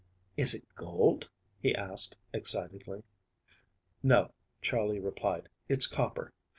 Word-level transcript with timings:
"Is 0.35 0.55
it 0.55 0.63
gold?" 0.73 1.29
he 1.59 1.75
asked, 1.75 2.17
excitedly. 2.33 3.03
"No," 4.01 4.31
Charley 4.59 4.99
replied. 4.99 5.47
"It's 5.69 5.85
copper. 5.85 6.33